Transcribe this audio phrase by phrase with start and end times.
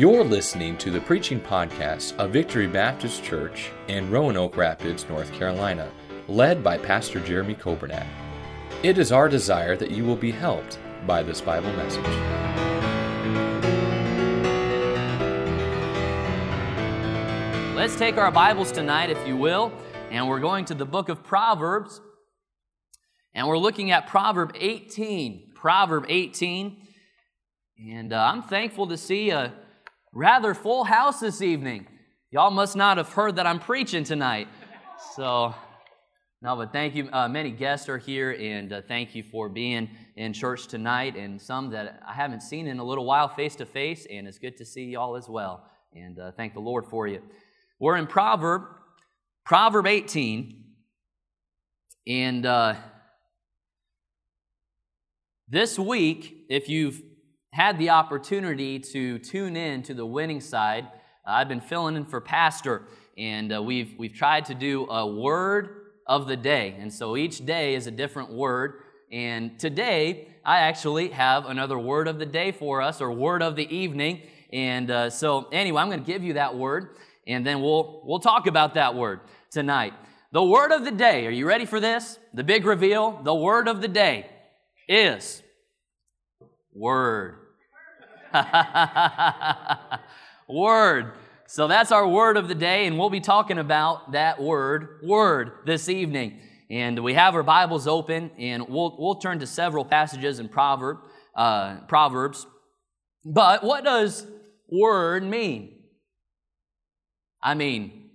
[0.00, 5.92] You're listening to the preaching podcast of Victory Baptist Church in Roanoke Rapids, North Carolina,
[6.26, 8.06] led by Pastor Jeremy Coburnack.
[8.82, 12.06] It is our desire that you will be helped by this Bible message.
[17.76, 19.70] Let's take our Bibles tonight, if you will,
[20.10, 22.00] and we're going to the book of Proverbs,
[23.34, 25.52] and we're looking at Proverb 18.
[25.54, 26.86] Proverb 18.
[27.90, 29.52] And uh, I'm thankful to see a
[30.12, 31.86] rather full house this evening.
[32.30, 34.48] Y'all must not have heard that I'm preaching tonight.
[35.14, 35.54] So,
[36.42, 37.08] no, but thank you.
[37.12, 41.40] Uh, many guests are here, and uh, thank you for being in church tonight, and
[41.40, 44.56] some that I haven't seen in a little while face to face, and it's good
[44.58, 45.66] to see y'all as well.
[45.94, 47.20] And uh, thank the Lord for you.
[47.78, 48.62] We're in Proverb,
[49.44, 50.64] Proverb 18,
[52.06, 52.74] and uh,
[55.48, 57.02] this week, if you've
[57.52, 60.86] had the opportunity to tune in to the winning side,
[61.26, 62.82] uh, I've been filling in for Pastor,
[63.18, 65.76] and uh, we've, we've tried to do a word
[66.06, 66.76] of the day.
[66.78, 68.82] And so each day is a different word.
[69.12, 73.56] And today, I actually have another word of the day for us, or word of
[73.56, 74.22] the evening.
[74.52, 78.20] And uh, so, anyway, I'm going to give you that word, and then we'll, we'll
[78.20, 79.20] talk about that word
[79.50, 79.92] tonight.
[80.32, 82.18] The word of the day, are you ready for this?
[82.32, 83.20] The big reveal?
[83.24, 84.30] The word of the day
[84.88, 85.42] is
[86.72, 87.36] word.
[90.48, 91.12] word.
[91.46, 95.52] So that's our word of the day, and we'll be talking about that word, word,
[95.66, 96.38] this evening.
[96.70, 100.98] And we have our Bibles open, and we'll, we'll turn to several passages in Proverb,
[101.34, 102.46] uh, Proverbs.
[103.24, 104.24] But what does
[104.70, 105.76] word mean?
[107.42, 108.10] I mean,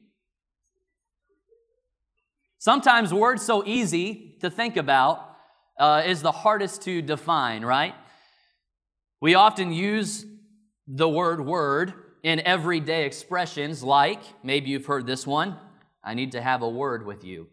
[2.58, 5.36] sometimes words so easy to think about
[5.78, 7.96] uh, is the hardest to define, right?
[9.22, 10.26] We often use
[10.88, 15.58] the word word in everyday expressions like, maybe you've heard this one,
[16.04, 17.48] I need to have a word with you.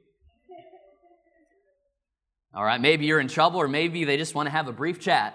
[2.54, 5.00] All right, maybe you're in trouble, or maybe they just want to have a brief
[5.00, 5.34] chat.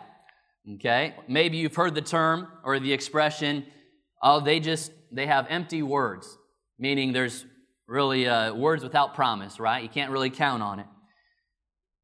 [0.75, 3.65] Okay, maybe you've heard the term or the expression,
[4.21, 6.37] oh, they just, they have empty words,
[6.77, 7.45] meaning there's
[7.87, 9.81] really uh, words without promise, right?
[9.81, 10.87] You can't really count on it.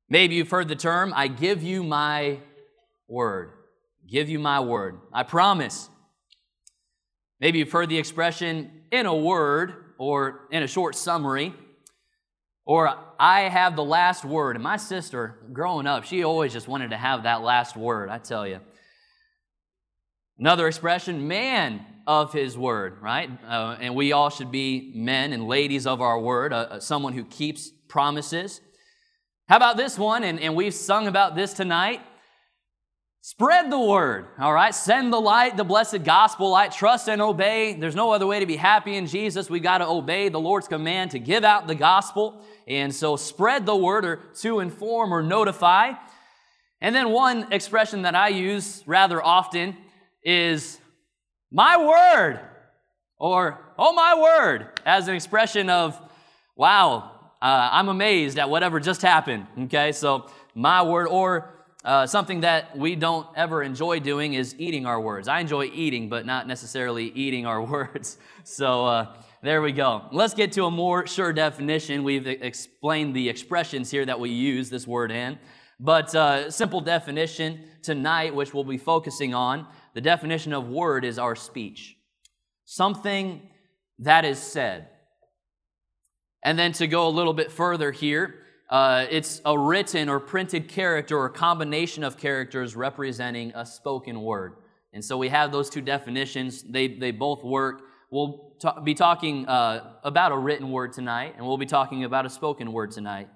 [0.08, 2.40] Maybe you've heard the term, I give you my
[3.08, 3.52] word
[4.08, 5.00] give you my word.
[5.12, 5.90] I promise.
[7.40, 11.54] Maybe you've heard the expression in a word or in a short summary,
[12.66, 14.56] or I have the last word.
[14.56, 18.18] And my sister, growing up, she always just wanted to have that last word, I
[18.18, 18.60] tell you.
[20.40, 23.30] Another expression, man of his word, right?
[23.48, 27.14] Uh, and we all should be men and ladies of our word, uh, uh someone
[27.14, 28.62] who keeps promises.
[29.48, 30.24] How about this one?
[30.24, 32.02] And, and we've sung about this tonight.
[33.26, 34.76] Spread the word, all right?
[34.76, 36.74] Send the light, the blessed gospel light.
[36.74, 37.74] Trust and obey.
[37.74, 39.50] There's no other way to be happy in Jesus.
[39.50, 42.44] We got to obey the Lord's command to give out the gospel.
[42.68, 45.94] And so spread the word or to inform or notify.
[46.82, 49.78] And then one expression that I use rather often
[50.22, 50.78] is
[51.50, 52.42] my word
[53.18, 55.98] or oh my word as an expression of
[56.58, 57.10] wow,
[57.42, 59.48] uh, I'm amazed at whatever just happened.
[59.58, 61.53] Okay, so my word or
[61.84, 65.28] uh, something that we don't ever enjoy doing is eating our words.
[65.28, 68.18] I enjoy eating, but not necessarily eating our words.
[68.44, 70.04] So uh, there we go.
[70.12, 72.04] Let's get to a more sure definition.
[72.04, 75.38] We've explained the expressions here that we use this word in.
[75.80, 81.20] But uh, simple definition tonight, which we'll be focusing on, the definition of word is
[81.20, 81.98] our speech.
[82.64, 83.50] Something
[84.00, 84.88] that is said.
[86.44, 90.68] And then to go a little bit further here, uh, it's a written or printed
[90.68, 94.56] character or combination of characters representing a spoken word.
[94.94, 96.64] And so we have those two definitions.
[96.64, 97.82] They, they both work.
[98.12, 102.30] We'll be talking uh, about a written word tonight, and we'll be talking about a
[102.30, 103.28] spoken word tonight.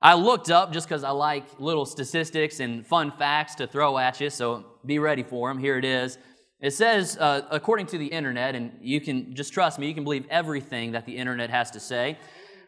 [0.00, 4.20] I looked up just because I like little statistics and fun facts to throw at
[4.20, 5.58] you, so be ready for them.
[5.58, 6.18] Here it is.
[6.60, 10.04] It says, uh, according to the internet, and you can just trust me, you can
[10.04, 12.18] believe everything that the internet has to say.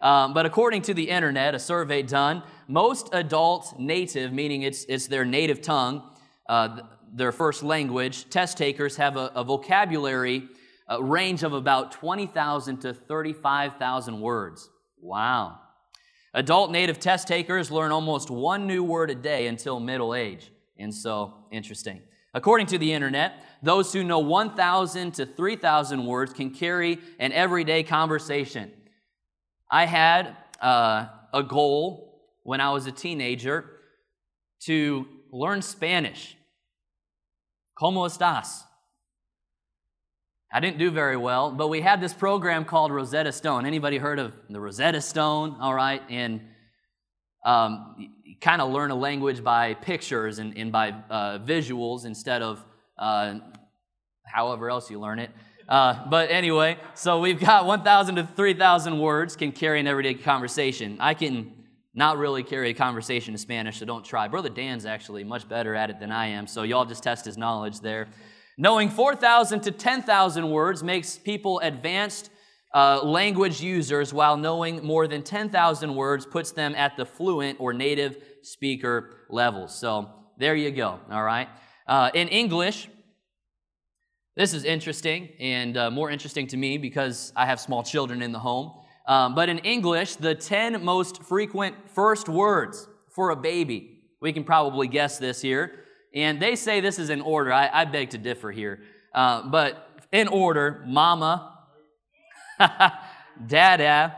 [0.01, 5.07] Um, but according to the internet, a survey done, most adult native, meaning it's, it's
[5.07, 6.03] their native tongue,
[6.49, 6.81] uh,
[7.13, 10.49] their first language, test takers have a, a vocabulary
[10.89, 14.71] a range of about 20,000 to 35,000 words.
[15.01, 15.59] Wow.
[16.35, 20.51] Adult native test takers learn almost one new word a day until middle age.
[20.79, 22.01] And so, interesting.
[22.35, 27.83] According to the internet, those who know 1,000 to 3,000 words can carry an everyday
[27.83, 28.71] conversation.
[29.71, 33.71] I had uh, a goal when I was a teenager
[34.65, 36.37] to learn Spanish.
[37.81, 38.63] ¿Cómo estás?
[40.51, 43.67] I didn't do very well, but we had this program called Rosetta Stone.
[43.67, 45.57] Anybody heard of the Rosetta Stone?
[45.61, 46.41] All right, and
[47.45, 52.65] um, kind of learn a language by pictures and, and by uh, visuals instead of
[52.99, 53.35] uh,
[54.25, 55.31] however else you learn it.
[55.69, 60.97] Uh, but anyway, so we've got 1,000 to 3,000 words can carry an everyday conversation.
[60.99, 61.53] I can
[61.95, 64.29] not really carry a conversation in Spanish, so don't try.
[64.29, 67.37] Brother Dan's actually much better at it than I am, so y'all just test his
[67.37, 68.09] knowledge there.
[68.57, 72.31] Knowing 4,000 to 10,000 words makes people advanced
[72.75, 77.73] uh, language users, while knowing more than 10,000 words puts them at the fluent or
[77.73, 79.79] native speaker levels.
[79.79, 81.49] So there you go, all right?
[81.87, 82.89] Uh, in English,
[84.39, 88.31] this is interesting and uh, more interesting to me because I have small children in
[88.31, 88.73] the home.
[89.09, 94.45] Um, but in English, the 10 most frequent first words for a baby, we can
[94.45, 95.81] probably guess this here.
[96.15, 97.53] And they say this is in order.
[97.53, 98.79] I, I beg to differ here.
[99.13, 101.59] Uh, but in order, mama,
[103.49, 104.15] dada.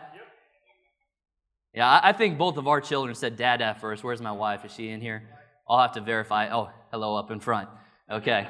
[1.72, 4.04] Yeah, I, I think both of our children said dada first.
[4.04, 4.66] Where's my wife?
[4.66, 5.22] Is she in here?
[5.66, 6.54] I'll have to verify.
[6.54, 7.70] Oh, hello up in front.
[8.10, 8.46] Okay.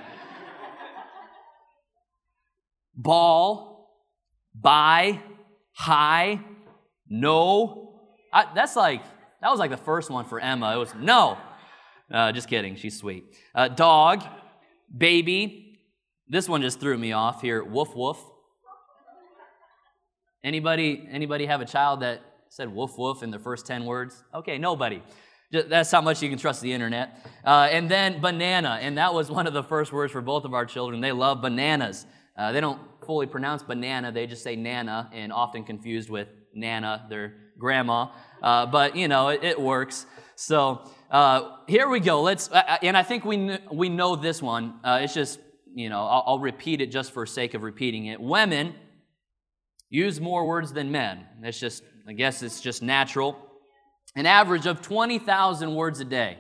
[3.03, 3.89] Ball,
[4.55, 5.21] buy,
[5.73, 6.41] high,
[7.09, 8.01] no.
[8.33, 9.03] I, that's like,
[9.41, 10.75] that was like the first one for Emma.
[10.75, 11.39] It was no.
[12.13, 12.77] Uh, just kidding.
[12.77, 13.25] She's sweet.
[13.55, 14.23] Uh, dog,
[14.95, 15.79] baby.
[16.29, 17.65] This one just threw me off here.
[17.65, 18.19] Woof woof.
[20.45, 24.23] Anybody, anybody have a child that said woof woof in the first 10 words?
[24.35, 25.03] Okay, nobody.
[25.53, 27.27] Just, that's how much you can trust the internet.
[27.45, 30.55] Uh, and then banana, and that was one of the first words for both of
[30.55, 31.01] our children.
[31.01, 32.07] They love bananas.
[32.37, 37.07] Uh, they don't fully pronounce banana, they just say nana, and often confused with nana,
[37.09, 38.09] their grandma.
[38.43, 40.07] Uh, but, you know, it, it works.
[40.37, 42.23] So, uh, here we go.
[42.23, 44.79] Let's, uh, and I think we kn- we know this one.
[44.85, 45.41] Uh, it's just
[45.75, 48.21] you know I'll, I'll, repeat it just for sake of repeating it.
[48.21, 48.75] Women
[49.89, 51.27] use more words than men.
[51.43, 53.37] It's just I guess it's just natural.
[54.15, 56.39] An average of twenty thousand words a day.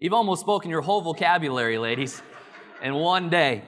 [0.00, 2.22] You've almost spoken your whole vocabulary, ladies,
[2.82, 3.62] in one day.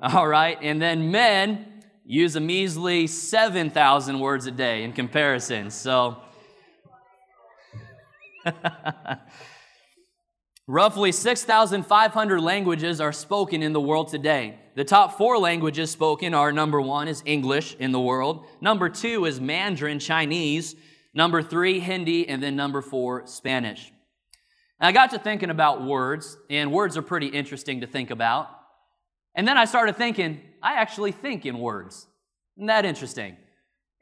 [0.14, 5.70] All right, and then men use a measly seven thousand words a day in comparison.
[5.70, 6.22] So
[10.66, 14.58] Roughly 6,500 languages are spoken in the world today.
[14.76, 19.24] The top four languages spoken are number one is English in the world, number two
[19.24, 20.76] is Mandarin Chinese,
[21.12, 23.92] number three, Hindi, and then number four, Spanish.
[24.80, 28.48] I got to thinking about words, and words are pretty interesting to think about.
[29.34, 32.06] And then I started thinking, I actually think in words.
[32.56, 33.36] Isn't that interesting?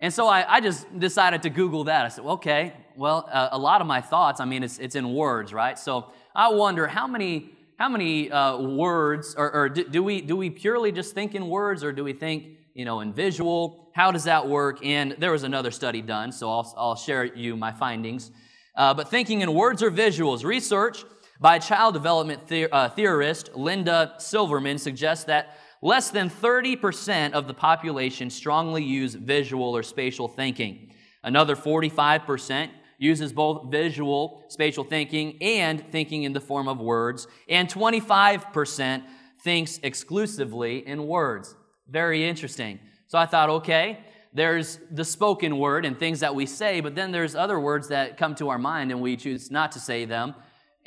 [0.00, 2.04] And so I, I, just decided to Google that.
[2.04, 4.94] I said, well, okay, well, uh, a lot of my thoughts, I mean, it's, it's
[4.94, 5.76] in words, right?
[5.76, 10.36] So I wonder how many, how many uh, words, or, or do, do, we, do
[10.36, 12.44] we purely just think in words, or do we think,
[12.74, 13.90] you know, in visual?
[13.92, 14.84] How does that work?
[14.84, 18.30] And there was another study done, so I'll, I'll share you my findings.
[18.76, 21.04] Uh, but thinking in words or visuals, research
[21.40, 28.30] by child development uh, theorist Linda Silverman suggests that less than 30% of the population
[28.30, 30.92] strongly use visual or spatial thinking.
[31.22, 37.68] Another 45% uses both visual spatial thinking and thinking in the form of words, and
[37.68, 39.04] 25%
[39.42, 41.54] thinks exclusively in words.
[41.88, 42.80] Very interesting.
[43.06, 44.00] So I thought, okay,
[44.34, 48.16] there's the spoken word and things that we say, but then there's other words that
[48.16, 50.34] come to our mind and we choose not to say them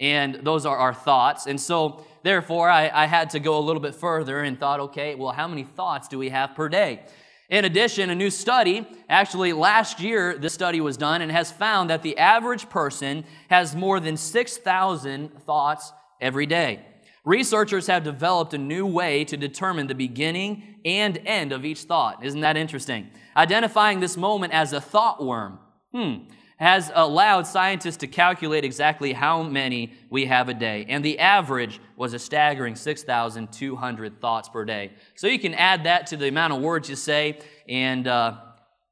[0.01, 1.45] and those are our thoughts.
[1.45, 5.13] And so, therefore, I, I, had to go a little bit further and thought, okay,
[5.13, 7.03] well, how many thoughts do we have per day?
[7.49, 11.91] In addition, a new study, actually last year, this study was done and has found
[11.91, 16.83] that the average person has more than 6,000 thoughts every day.
[17.23, 22.25] Researchers have developed a new way to determine the beginning and end of each thought.
[22.25, 23.09] Isn't that interesting?
[23.37, 25.59] Identifying this moment as a thought worm.
[25.93, 26.23] Hmm
[26.61, 30.85] has allowed scientists to calculate exactly how many we have a day.
[30.87, 34.91] And the average was a staggering 6,200 thoughts per day.
[35.15, 37.39] So you can add that to the amount of words you say.
[37.67, 38.35] And uh,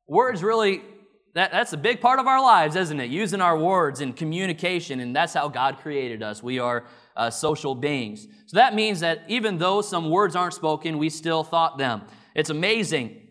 [0.07, 0.81] words really,
[1.35, 3.11] that, that's a big part of our lives, isn't it?
[3.11, 4.99] Using our words and communication.
[4.99, 6.41] And that's how God created us.
[6.41, 6.85] We are
[7.15, 8.27] uh, social beings.
[8.47, 12.01] So that means that even though some words aren't spoken, we still thought them.
[12.33, 13.27] It's amazing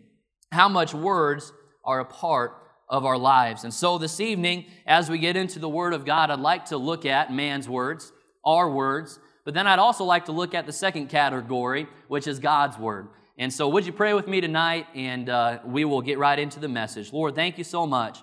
[0.49, 1.51] how much words
[1.83, 2.55] are a part
[2.89, 3.63] of our lives.
[3.63, 6.77] And so this evening, as we get into the Word of God, I'd like to
[6.77, 8.11] look at man's words,
[8.43, 12.39] our words, but then I'd also like to look at the second category, which is
[12.39, 13.09] God's Word.
[13.37, 14.87] And so, would you pray with me tonight?
[14.93, 17.13] And uh, we will get right into the message.
[17.13, 18.19] Lord, thank you so much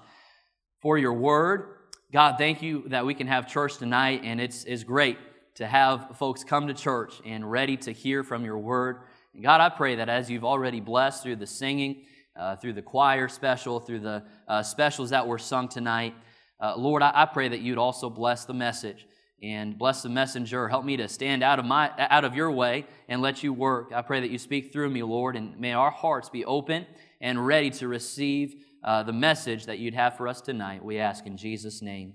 [0.83, 1.77] for your Word.
[2.13, 5.19] God, thank you that we can have church tonight, and it's, it's great
[5.57, 8.99] to have folks come to church and ready to hear from your Word.
[9.35, 12.05] And God, I pray that as you've already blessed through the singing,
[12.39, 16.15] uh, through the choir special, through the uh, specials that were sung tonight,
[16.61, 19.07] uh, Lord, I, I pray that you'd also bless the message
[19.43, 20.69] and bless the messenger.
[20.69, 23.93] Help me to stand out of my out of your way and let you work.
[23.95, 26.87] I pray that you speak through me, Lord, and may our hearts be open
[27.21, 30.83] and ready to receive uh, the message that you'd have for us tonight.
[30.83, 32.15] We ask in Jesus' name.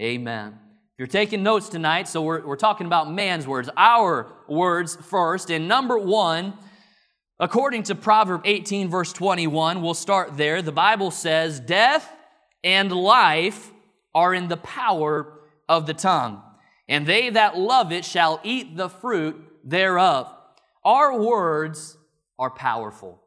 [0.00, 0.58] Amen.
[0.98, 5.50] If you're taking notes tonight, so we're, we're talking about man's words, our words first.
[5.50, 6.54] And number one,
[7.40, 10.62] according to Proverb 18, verse 21, we'll start there.
[10.62, 12.10] The Bible says, Death
[12.64, 13.70] and life
[14.14, 16.42] are in the power of the tongue
[16.88, 20.34] and they that love it shall eat the fruit thereof.
[20.84, 21.98] Our words
[22.38, 23.22] are powerful.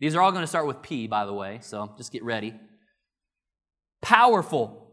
[0.00, 2.54] These are all going to start with P, by the way, so just get ready.
[4.02, 4.90] Powerful.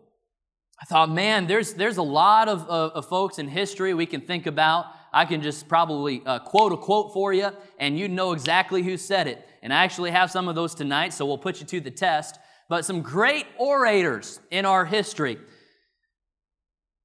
[0.79, 4.21] I thought, man, there's, there's a lot of, of, of folks in history we can
[4.21, 4.85] think about.
[5.15, 8.97] I can just probably uh, quote a quote for you, and you know exactly who
[8.97, 9.47] said it.
[9.63, 12.37] And I actually have some of those tonight, so we'll put you to the test.
[12.67, 15.37] But some great orators in our history.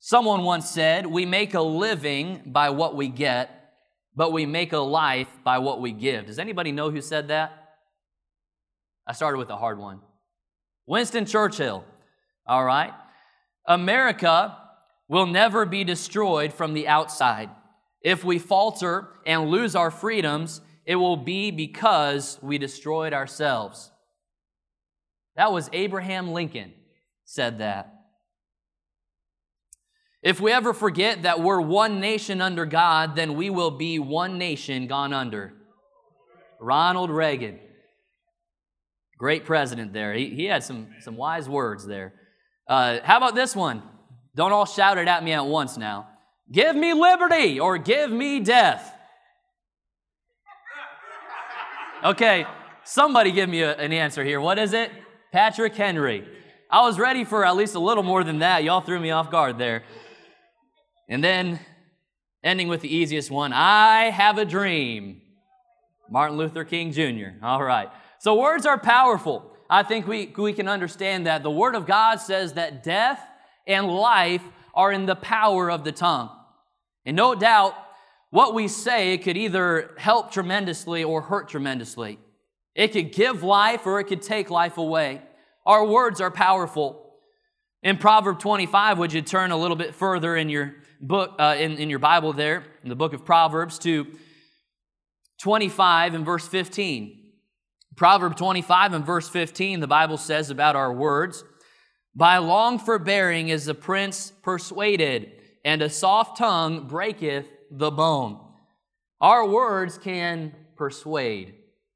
[0.01, 3.75] Someone once said, We make a living by what we get,
[4.17, 6.27] but we make a life by what we give.
[6.27, 7.77] Does anybody know who said that?
[9.07, 10.01] I started with a hard one.
[10.85, 11.85] Winston Churchill.
[12.45, 12.93] All right.
[13.69, 14.57] America
[15.07, 17.51] will never be destroyed from the outside.
[18.03, 23.91] If we falter and lose our freedoms, it will be because we destroyed ourselves.
[25.37, 26.73] That was Abraham Lincoln
[27.25, 27.95] said that.
[30.23, 34.37] If we ever forget that we're one nation under God, then we will be one
[34.37, 35.55] nation gone under.
[36.61, 37.59] Ronald Reagan.
[39.17, 40.13] Great president there.
[40.13, 42.13] He, he had some, some wise words there.
[42.67, 43.83] Uh, how about this one?
[44.35, 46.09] Don't all shout it at me at once now.
[46.53, 48.95] Give me liberty or give me death.
[52.03, 52.47] Okay,
[52.85, 54.41] somebody give me a, an answer here.
[54.41, 54.91] What is it?
[55.33, 56.27] Patrick Henry.
[56.71, 58.65] I was ready for at least a little more than that.
[58.65, 59.83] Y'all threw me off guard there.
[61.09, 61.61] And then
[62.43, 65.21] ending with the easiest one I have a dream.
[66.09, 67.37] Martin Luther King Jr.
[67.43, 67.89] All right.
[68.19, 69.57] So words are powerful.
[69.69, 71.43] I think we, we can understand that.
[71.43, 73.21] The Word of God says that death
[73.67, 74.43] and life
[74.75, 76.31] are in the power of the tongue.
[77.05, 77.75] And no doubt,
[78.31, 82.19] what we say it could either help tremendously or hurt tremendously.
[82.75, 85.23] It could give life or it could take life away.
[85.67, 87.15] Our words are powerful.
[87.83, 91.73] In Proverb 25, would you turn a little bit further in your book, uh, in,
[91.79, 94.07] in your Bible there, in the book of Proverbs, to
[95.41, 97.17] 25 and verse 15.
[97.97, 101.45] Proverb 25 and verse 15, the Bible says about our words,
[102.15, 108.41] By long forbearing is the prince persuaded, and a soft tongue breaketh the bone.
[109.21, 111.55] Our words can persuade.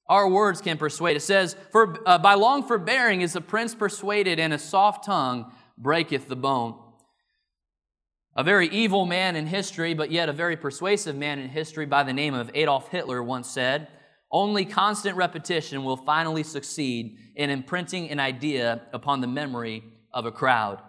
[0.08, 1.16] Our words can persuade.
[1.16, 5.50] It says, For uh, by long forbearing is the prince persuaded, and a soft tongue
[5.78, 6.78] breaketh the bone.
[8.36, 12.02] A very evil man in history, but yet a very persuasive man in history by
[12.02, 13.88] the name of Adolf Hitler once said,
[14.30, 20.32] Only constant repetition will finally succeed in imprinting an idea upon the memory of a
[20.32, 20.82] crowd.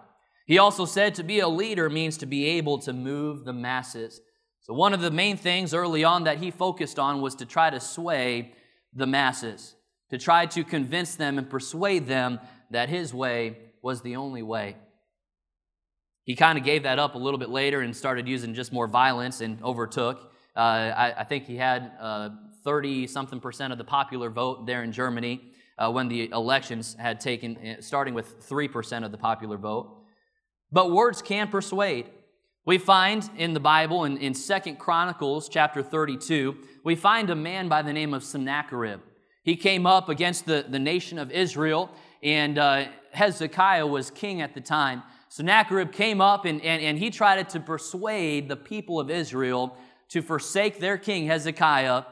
[0.46, 4.20] He also said to be a leader means to be able to move the masses.
[4.60, 7.70] So, one of the main things early on that he focused on was to try
[7.70, 8.52] to sway
[8.94, 9.74] the masses,
[10.10, 14.76] to try to convince them and persuade them that his way was the only way.
[16.24, 18.88] He kind of gave that up a little bit later and started using just more
[18.88, 20.32] violence and overtook.
[20.56, 21.92] Uh, I, I, think he had
[22.64, 26.96] 30 uh, something percent of the popular vote there in Germany uh, when the elections
[26.98, 30.05] had taken, uh, starting with 3% of the popular vote.
[30.72, 32.06] But words can persuade.
[32.64, 37.68] We find in the Bible, in, in 2 Chronicles chapter 32, we find a man
[37.68, 39.00] by the name of Sennacherib.
[39.44, 41.90] He came up against the, the nation of Israel,
[42.22, 45.04] and uh, Hezekiah was king at the time.
[45.28, 49.76] Sennacherib came up and, and, and he tried to persuade the people of Israel
[50.08, 52.04] to forsake their king Hezekiah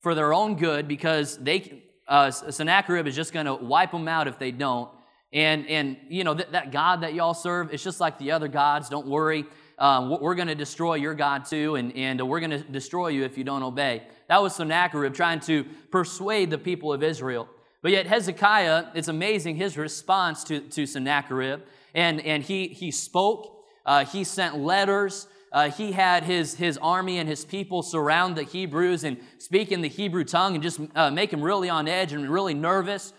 [0.00, 4.28] for their own good because they, uh, Sennacherib is just going to wipe them out
[4.28, 4.90] if they don't.
[5.32, 8.48] And, and you know, th- that God that y'all serve, it's just like the other
[8.48, 8.88] gods.
[8.88, 9.44] Don't worry.
[9.78, 13.24] Um, we're going to destroy your God too, and, and we're going to destroy you
[13.24, 14.04] if you don't obey.
[14.28, 17.48] That was Sennacherib trying to persuade the people of Israel.
[17.82, 21.60] But yet, Hezekiah, it's amazing his response to, to Sennacherib
[21.96, 25.26] and, and he, he spoke, uh, he sent letters.
[25.50, 29.80] Uh, he had his, his army and his people surround the Hebrews and speak in
[29.80, 33.14] the Hebrew tongue and just uh, make them really on edge and really nervous.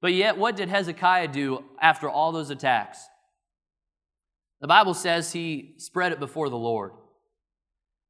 [0.00, 3.06] But yet, what did Hezekiah do after all those attacks?
[4.60, 6.92] The Bible says he spread it before the Lord.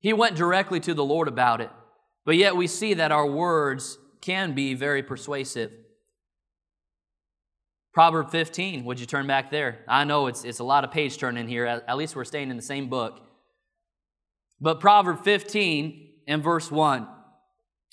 [0.01, 1.71] He went directly to the Lord about it.
[2.25, 5.71] But yet we see that our words can be very persuasive.
[7.93, 9.79] Proverb 15, would you turn back there?
[9.89, 11.65] I know it's, it's a lot of page turning here.
[11.65, 13.21] At, least we're staying in the same book.
[14.61, 17.07] But Proverb 15 and verse 1,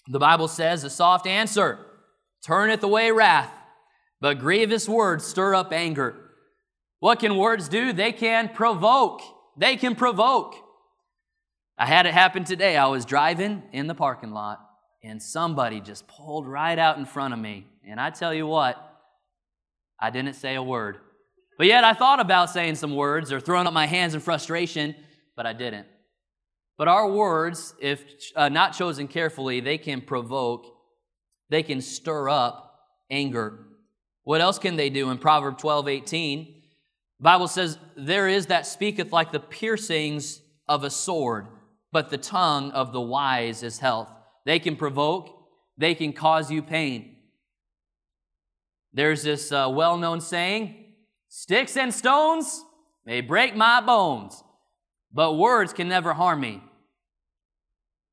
[0.07, 1.79] the Bible says, A soft answer
[2.45, 3.51] turneth away wrath,
[4.23, 6.15] but grievous words stir up anger.
[7.01, 7.91] What can words do?
[7.91, 9.19] They can provoke.
[9.57, 10.55] They can provoke.
[11.77, 12.77] I had it happen today.
[12.77, 14.61] I was driving in the parking lot,
[15.03, 17.67] and somebody just pulled right out in front of me.
[17.85, 18.77] And I tell you what,
[19.99, 20.99] I didn't say a word.
[21.57, 24.95] But yet I thought about saying some words or throwing up my hands in frustration,
[25.35, 25.87] but I didn't.
[26.77, 28.05] But our words, if
[28.37, 30.65] uh, not chosen carefully, they can provoke,
[31.49, 32.79] they can stir up
[33.11, 33.67] anger.
[34.23, 35.09] What else can they do?
[35.09, 36.55] In Proverb 12 18,
[37.19, 41.47] Bible says, There is that speaketh like the piercings of a sword,
[41.91, 44.09] but the tongue of the wise is health.
[44.45, 45.29] They can provoke,
[45.77, 47.15] they can cause you pain.
[48.93, 50.93] There's this uh, well known saying
[51.27, 52.63] sticks and stones
[53.05, 54.43] may break my bones,
[55.11, 56.61] but words can never harm me.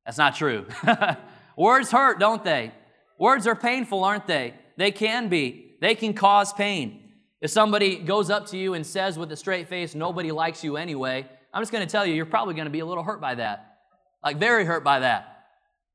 [0.05, 0.65] That's not true.
[1.57, 2.71] words hurt, don't they?
[3.19, 4.55] Words are painful, aren't they?
[4.77, 7.11] They can be, they can cause pain.
[7.41, 10.77] If somebody goes up to you and says with a straight face, nobody likes you
[10.77, 13.19] anyway, I'm just going to tell you, you're probably going to be a little hurt
[13.19, 13.79] by that.
[14.23, 15.45] Like, very hurt by that.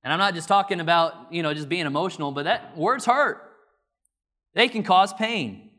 [0.04, 3.42] And I'm not just talking about, you know, just being emotional, but that words hurt.
[4.54, 5.70] They can cause pain.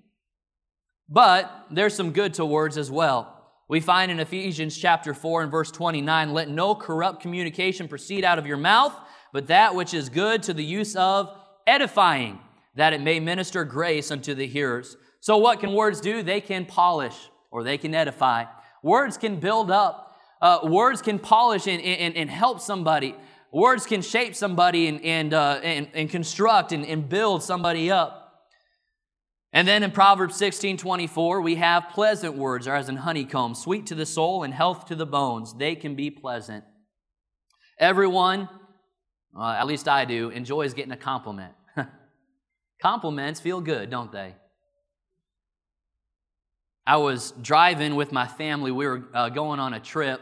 [1.09, 3.33] But there's some good to words as well.
[3.69, 8.39] We find in Ephesians chapter 4 and verse 29 let no corrupt communication proceed out
[8.39, 8.93] of your mouth,
[9.33, 11.29] but that which is good to the use of
[11.65, 12.39] edifying,
[12.77, 14.95] that it may minister grace unto the hearers.
[15.19, 16.23] So, what can words do?
[16.23, 17.17] They can polish
[17.51, 18.45] or they can edify.
[18.83, 23.15] Words can build up, uh, words can polish and, and, and help somebody.
[23.51, 28.23] Words can shape somebody and, and, uh, and, and construct and, and build somebody up.
[29.53, 33.87] And then in Proverbs 16 24, we have pleasant words are as in honeycomb, sweet
[33.87, 35.55] to the soul and health to the bones.
[35.55, 36.63] They can be pleasant.
[37.79, 38.49] Everyone,
[39.35, 41.53] uh, at least I do, enjoys getting a compliment.
[42.81, 44.35] Compliments feel good, don't they?
[46.85, 48.71] I was driving with my family.
[48.71, 50.21] We were uh, going on a trip.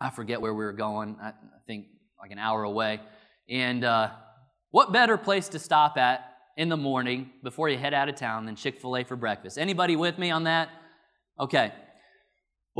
[0.00, 1.16] I forget where we were going.
[1.22, 1.32] I,
[1.66, 1.86] think
[2.20, 3.00] like an hour away.
[3.48, 4.10] And uh,
[4.72, 8.46] what better place to stop at in the morning before you head out of town
[8.46, 9.56] than Chick-fil-A for breakfast.
[9.56, 10.68] Anybody with me on that?
[11.38, 11.72] Okay.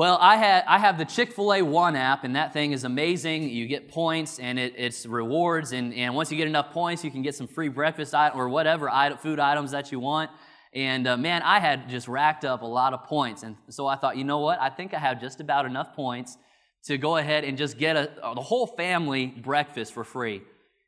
[0.01, 2.85] Well, I, had, I have the Chick fil A One app, and that thing is
[2.85, 3.51] amazing.
[3.51, 5.73] You get points, and it, it's rewards.
[5.73, 8.91] And, and once you get enough points, you can get some free breakfast or whatever
[9.21, 10.31] food items that you want.
[10.73, 13.43] And uh, man, I had just racked up a lot of points.
[13.43, 14.59] And so I thought, you know what?
[14.59, 16.39] I think I have just about enough points
[16.85, 20.41] to go ahead and just get a, the whole family breakfast for free.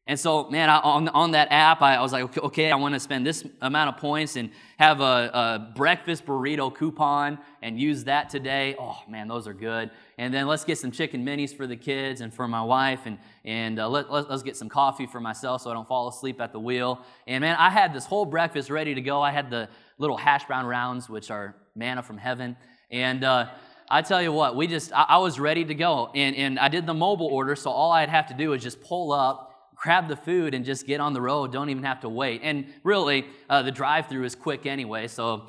[0.05, 2.75] And so, man, I, on, on that app, I, I was like, okay, okay, I
[2.75, 7.79] want to spend this amount of points and have a, a, breakfast burrito coupon and
[7.81, 8.75] use that today.
[8.81, 9.93] Oh, man, those are good.
[10.19, 13.17] And then let's get some chicken minis for the kids and for my wife, and,
[13.45, 16.41] and uh, let, let, us get some coffee for myself so I don't fall asleep
[16.41, 17.01] at the wheel.
[17.29, 19.23] And man, I had this whole breakfast ready to go.
[19.23, 22.57] I had the little hash brown rounds, which are manna from heaven.
[22.91, 23.51] And uh,
[23.89, 26.11] I tell you what, we just, I, I was ready to go.
[26.13, 28.83] And, and I did the mobile order, so all I'd have to do is just
[28.83, 29.51] pull up
[29.83, 31.53] grab the food and just get on the road.
[31.53, 32.41] Don't even have to wait.
[32.45, 35.49] And really, uh, the drive through is quick anyway, so,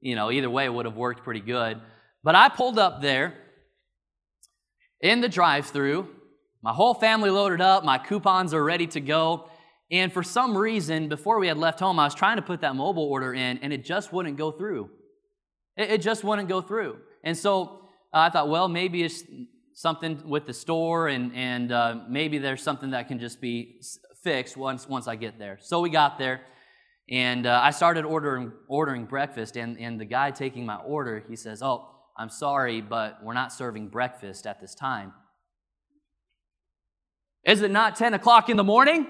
[0.00, 1.80] you know, either way would have worked pretty good.
[2.24, 3.34] But I pulled up there
[5.00, 6.08] in the drive through.
[6.60, 9.48] My whole family loaded up, my coupons are ready to go.
[9.92, 12.74] And for some reason, before we had left home, I was trying to put that
[12.74, 14.90] mobile order in, and it just wouldn't go through.
[15.76, 16.98] It, it just wouldn't go through.
[17.22, 19.22] And so uh, I thought, well, maybe it's
[19.78, 23.80] something with the store, and, and uh, maybe there's something that can just be
[24.24, 25.56] fixed once, once I get there.
[25.60, 26.40] So we got there,
[27.08, 31.36] and uh, I started ordering, ordering breakfast, and, and the guy taking my order, he
[31.36, 35.12] says, Oh, I'm sorry, but we're not serving breakfast at this time.
[37.44, 39.06] Is it not 10 o'clock in the morning?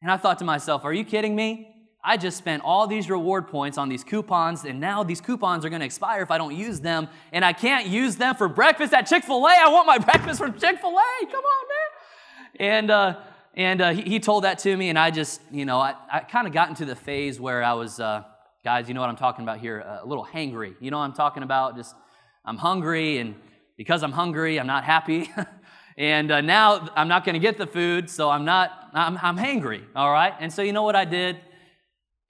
[0.00, 1.77] And I thought to myself, Are you kidding me?
[2.02, 5.68] I just spent all these reward points on these coupons, and now these coupons are
[5.68, 8.92] going to expire if I don't use them, and I can't use them for breakfast
[8.94, 9.50] at Chick fil A.
[9.50, 11.26] I want my breakfast from Chick fil A.
[11.26, 12.60] Come on, man.
[12.60, 13.20] And, uh,
[13.54, 16.20] and uh, he, he, told that to me, and I just, you know, I, I
[16.20, 18.22] kind of got into the phase where I was, uh,
[18.62, 20.74] guys, you know what I'm talking about here, a little hangry.
[20.80, 21.76] You know what I'm talking about?
[21.76, 21.96] Just,
[22.44, 23.34] I'm hungry, and
[23.76, 25.30] because I'm hungry, I'm not happy.
[25.98, 29.36] and uh, now I'm not going to get the food, so I'm not, I'm, I'm
[29.36, 30.34] hangry, all right?
[30.38, 31.38] And so you know what I did?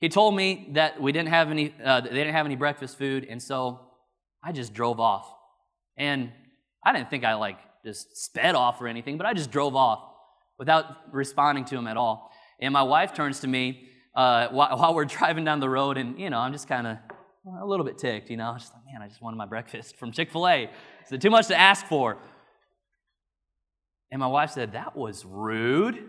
[0.01, 3.27] He told me that we didn't have any, uh, they didn't have any breakfast food,
[3.29, 3.81] and so
[4.43, 5.33] I just drove off.
[5.97, 6.31] And
[6.85, 10.05] I didn't think I like just sped off or anything, but I just drove off
[10.59, 12.31] without responding to him at all.
[12.61, 16.19] And my wife turns to me uh, while, while, we're driving down the road, and
[16.19, 16.97] you know, I'm just kind of
[17.61, 20.13] a little bit ticked, you know, just like, man, I just wanted my breakfast from
[20.13, 20.65] Chick fil A.
[20.65, 22.19] Is it too much to ask for?
[24.11, 26.05] And my wife said, That was rude.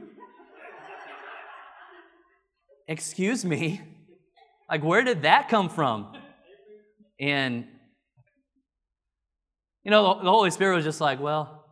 [2.90, 3.82] Excuse me.
[4.68, 6.12] Like, where did that come from?
[7.20, 7.68] And,
[9.84, 11.66] you know, the Holy Spirit was just like, Well,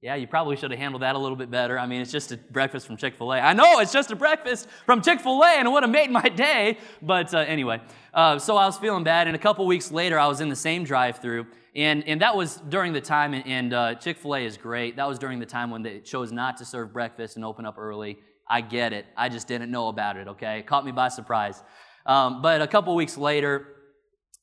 [0.00, 1.76] yeah, you probably should have handled that a little bit better.
[1.76, 3.40] I mean, it's just a breakfast from Chick fil A.
[3.40, 6.08] I know it's just a breakfast from Chick fil A and it would have made
[6.08, 6.78] my day.
[7.02, 7.80] But uh, anyway,
[8.14, 9.26] uh, so I was feeling bad.
[9.26, 11.48] And a couple weeks later, I was in the same drive through.
[11.74, 14.94] And, and that was during the time, and uh, Chick fil A is great.
[14.96, 17.76] That was during the time when they chose not to serve breakfast and open up
[17.76, 18.18] early.
[18.48, 19.06] I get it.
[19.16, 20.58] I just didn't know about it, okay?
[20.58, 21.62] It caught me by surprise.
[22.06, 23.66] Um, but a couple weeks later,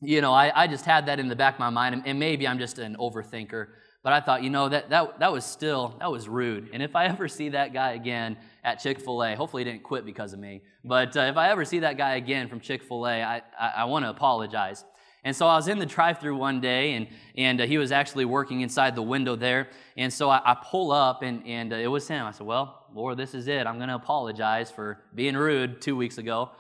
[0.02, 2.48] you know, I, I, just had that in the back of my mind, and maybe
[2.48, 3.68] I'm just an overthinker.
[4.04, 6.70] But I thought, you know, that, that, that was still, that was rude.
[6.74, 9.84] And if I ever see that guy again at Chick fil A, hopefully he didn't
[9.84, 12.84] quit because of me, but uh, if I ever see that guy again from Chick
[12.84, 14.86] fil A, I, I, I want to apologize.
[15.26, 17.91] And so I was in the drive through one day, and, and uh, he was
[17.91, 19.70] actually working inside the window there.
[19.98, 22.24] And so I, I pull up, and, and uh, it was him.
[22.28, 23.68] I said, Well, Lord, this is it.
[23.68, 26.52] I'm going to apologize for being rude two weeks ago.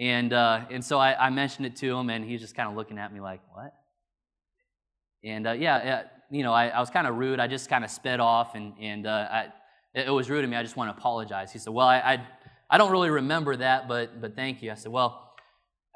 [0.00, 2.74] And, uh, and so I, I, mentioned it to him, and he's just kind of
[2.74, 3.74] looking at me like, What?
[5.22, 7.38] And uh, yeah, you know, I, I was kind of rude.
[7.38, 9.46] I just kind of sped off, and, and uh, I,
[9.94, 10.56] it, was rude of me.
[10.56, 11.52] I just want to apologize.
[11.52, 12.26] He said, Well, I, I,
[12.70, 14.70] I, don't really remember that, but, but thank you.
[14.70, 15.30] I said, Well,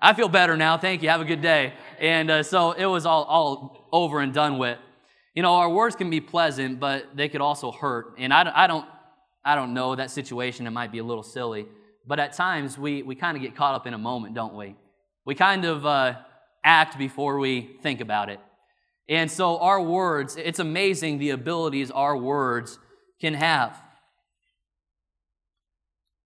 [0.00, 0.76] I feel better now.
[0.76, 1.08] Thank you.
[1.08, 1.72] Have a good day.
[1.98, 4.78] And uh, so it was all, all over and done with.
[5.34, 8.14] You know, our words can be pleasant, but they could also hurt.
[8.18, 8.86] And I, I, don't,
[9.46, 10.66] I don't know that situation.
[10.66, 11.66] It might be a little silly.
[12.04, 14.74] But at times, we, we kind of get caught up in a moment, don't we?
[15.24, 16.14] We kind of uh,
[16.64, 18.40] act before we think about it.
[19.08, 22.78] And so our words, it's amazing the abilities our words
[23.20, 23.80] can have.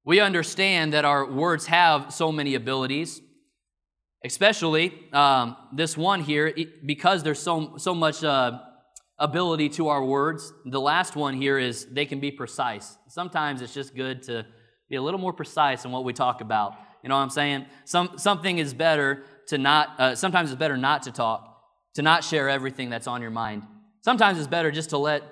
[0.04, 3.20] We understand that our words have so many abilities,
[4.24, 6.54] especially um, this one here,
[6.86, 8.60] because there's so, so much uh,
[9.20, 10.52] ability to our words.
[10.64, 12.96] The last one here is they can be precise.
[13.08, 14.44] Sometimes it's just good to
[14.88, 16.74] be a little more precise in what we talk about.
[17.02, 17.66] You know what I'm saying?
[17.84, 21.46] Some, something is better to not, uh, sometimes it's better not to talk
[21.94, 23.62] to not share everything that's on your mind.
[24.02, 25.22] Sometimes it's better just to let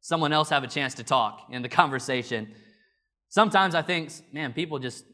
[0.00, 2.52] someone else have a chance to talk in the conversation.
[3.28, 5.04] Sometimes I think, man, people just,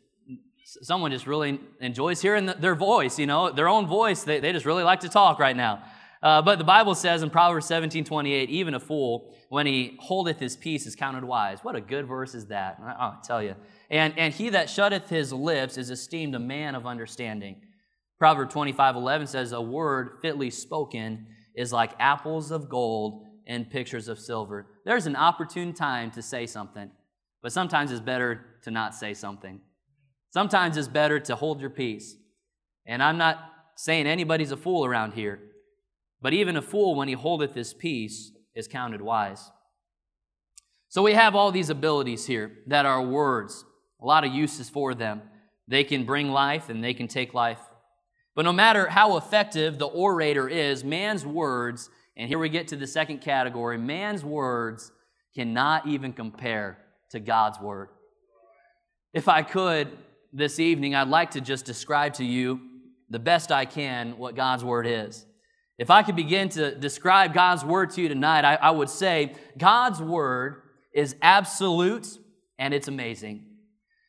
[0.64, 4.24] someone just really enjoys hearing their voice, you know, their own voice.
[4.24, 5.82] They, they just really like to talk right now.
[6.22, 10.38] Uh, but the Bible says in Proverbs 17 28, even a fool, when he holdeth
[10.38, 11.60] his peace, is counted wise.
[11.62, 12.78] What a good verse is that.
[12.98, 13.56] I'll tell you.
[13.90, 17.62] And, and he that shutteth his lips is esteemed a man of understanding.
[18.18, 24.08] Proverb 25 11 says, A word fitly spoken is like apples of gold and pictures
[24.08, 24.66] of silver.
[24.84, 26.90] There's an opportune time to say something,
[27.42, 29.60] but sometimes it's better to not say something.
[30.28, 32.14] Sometimes it's better to hold your peace.
[32.86, 33.38] And I'm not
[33.76, 35.40] saying anybody's a fool around here,
[36.22, 39.50] but even a fool, when he holdeth his peace, is counted wise.
[40.88, 43.64] So we have all these abilities here that are words,
[44.00, 45.22] a lot of uses for them.
[45.68, 47.60] They can bring life and they can take life
[48.34, 52.76] but no matter how effective the orator is, man's words, and here we get to
[52.76, 54.92] the second category, man's words
[55.34, 56.78] cannot even compare
[57.10, 57.88] to God's word.
[59.12, 59.88] If I could
[60.32, 62.60] this evening, I'd like to just describe to you
[63.08, 65.26] the best I can what God's word is.
[65.80, 69.34] If I could begin to describe God's word to you tonight, I, I would say
[69.56, 70.60] God's word
[70.92, 72.06] is absolute
[72.58, 73.46] and it's amazing.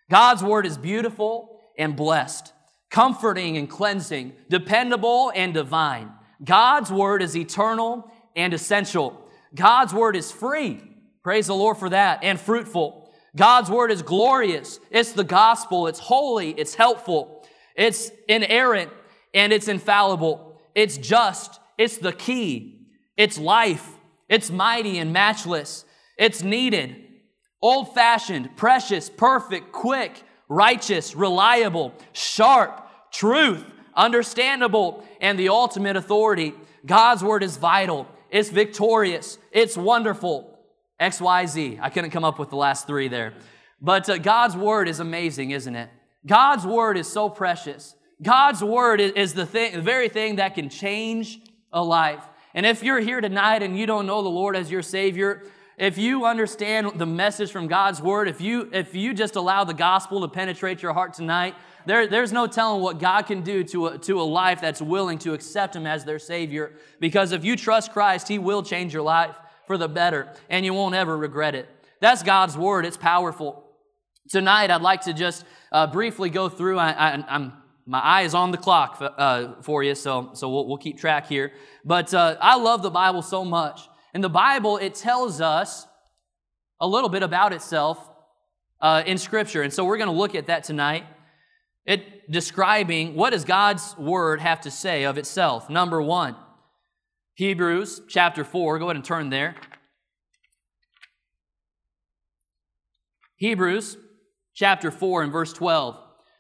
[0.09, 2.51] God's word is beautiful and blessed
[2.89, 6.11] comforting and cleansing, dependable and divine.
[6.43, 9.25] God's word is eternal and essential.
[9.55, 10.81] God's word is free.
[11.23, 13.09] Praise the Lord for that, and fruitful.
[13.33, 14.81] God's word is glorious.
[14.89, 15.87] It's the gospel.
[15.87, 16.49] It's holy.
[16.49, 17.47] It's helpful.
[17.77, 18.91] It's inerrant
[19.33, 20.59] and it's infallible.
[20.75, 21.60] It's just.
[21.77, 22.87] It's the key.
[23.17, 23.87] It's life.
[24.29, 25.85] It's mighty and matchless.
[26.17, 26.95] It's needed.
[27.61, 33.63] Old fashioned, precious, perfect, quick, righteous, reliable, sharp, truth,
[33.95, 36.53] understandable, and the ultimate authority.
[36.85, 40.51] God's word is vital, it's victorious, it's wonderful.
[41.01, 41.79] XYZ.
[41.81, 43.33] I couldn't come up with the last three there.
[43.81, 45.89] But uh, God's word is amazing, isn't it?
[46.25, 47.95] God's word is so precious.
[48.21, 51.39] God's word is, is the, thing, the very thing that can change
[51.71, 52.23] a life.
[52.53, 55.43] And if you're here tonight and you don't know the Lord as your Savior,
[55.77, 59.73] if you understand the message from God's word, if you if you just allow the
[59.73, 61.55] gospel to penetrate your heart tonight,
[61.85, 65.17] there, there's no telling what God can do to a, to a life that's willing
[65.19, 66.73] to accept Him as their Savior.
[66.99, 69.35] Because if you trust Christ, He will change your life.
[69.65, 71.69] for the better, and you won't ever regret it.
[72.01, 73.63] That's God's word, it's powerful.
[74.29, 76.77] Tonight, I'd like to just uh, briefly go through.
[76.77, 77.53] i I, am
[77.85, 80.97] my eye is on the clock for, uh, for you, so, so we'll, we'll, keep
[80.97, 81.51] track here.
[81.83, 83.81] But uh, I love the Bible so much.
[84.13, 85.87] In the Bible, it tells us
[86.79, 88.09] a little bit about itself
[88.81, 89.61] uh, in Scripture.
[89.61, 91.05] And so we're going to look at that tonight.
[91.85, 95.69] It describing what does God's Word have to say of itself.
[95.69, 96.35] Number one,
[97.35, 98.79] Hebrews chapter 4.
[98.79, 99.55] Go ahead and turn there.
[103.37, 103.97] Hebrews
[104.53, 105.97] chapter 4 and verse 12.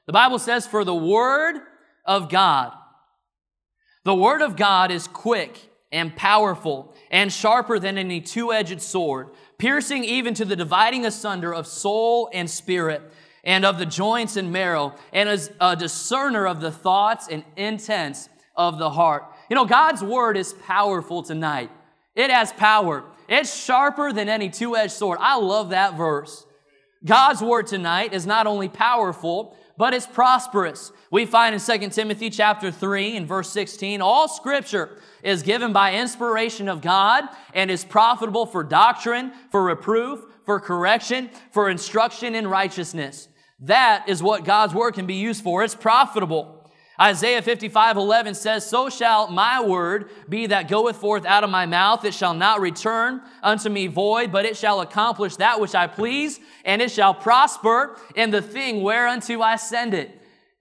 [0.07, 1.61] The Bible says, For the Word
[2.05, 2.73] of God,
[4.03, 9.29] the Word of God is quick and powerful and sharper than any two edged sword,
[9.57, 13.01] piercing even to the dividing asunder of soul and spirit
[13.43, 18.29] and of the joints and marrow, and is a discerner of the thoughts and intents
[18.55, 19.25] of the heart.
[19.49, 21.71] You know, God's Word is powerful tonight.
[22.15, 23.03] It has power.
[23.27, 25.17] It's sharper than any two edged sword.
[25.21, 26.45] I love that verse.
[27.03, 30.91] God's Word tonight is not only powerful, but it's prosperous.
[31.09, 35.95] We find in 2 Timothy chapter 3 and verse 16, all scripture is given by
[35.95, 42.47] inspiration of God and is profitable for doctrine, for reproof, for correction, for instruction in
[42.47, 43.27] righteousness.
[43.59, 45.63] That is what God's word can be used for.
[45.63, 46.60] It's profitable.
[47.01, 51.65] Isaiah 55, 11 says, So shall my word be that goeth forth out of my
[51.65, 52.05] mouth.
[52.05, 56.39] It shall not return unto me void, but it shall accomplish that which I please,
[56.63, 60.11] and it shall prosper in the thing whereunto I send it.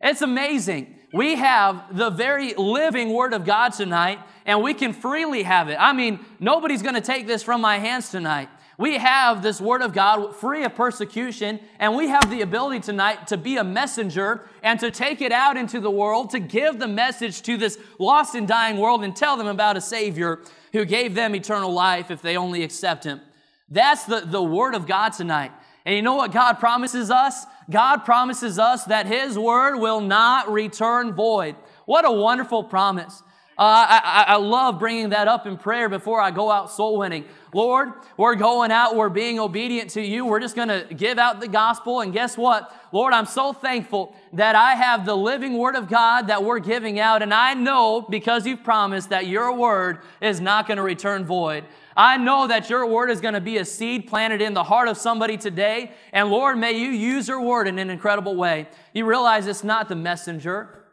[0.01, 0.97] It's amazing.
[1.13, 5.77] We have the very living word of God tonight, and we can freely have it.
[5.79, 8.49] I mean, nobody's going to take this from my hands tonight.
[8.81, 13.27] We have this Word of God free of persecution, and we have the ability tonight
[13.27, 16.89] to be a messenger and to take it out into the world, to give the
[16.89, 20.41] message to this lost and dying world and tell them about a Savior
[20.73, 23.21] who gave them eternal life if they only accept Him.
[23.69, 25.53] That's the, the Word of God tonight.
[25.85, 27.45] And you know what God promises us?
[27.69, 31.55] God promises us that His Word will not return void.
[31.85, 33.23] What a wonderful promise.
[33.61, 37.27] Uh, I, I, love bringing that up in prayer before I go out soul winning.
[37.53, 41.41] Lord, we're going out, we're being obedient to you, we're just going to give out
[41.41, 42.01] the gospel.
[42.01, 42.75] And guess what?
[42.91, 46.99] Lord, I'm so thankful that I have the living word of God that we're giving
[46.99, 47.21] out.
[47.21, 51.65] And I know because you've promised that your word is not going to return void.
[51.95, 54.89] I know that your word is going to be a seed planted in the heart
[54.89, 55.91] of somebody today.
[56.15, 58.69] And Lord, may you use your word in an incredible way.
[58.95, 60.87] You realize it's not the messenger.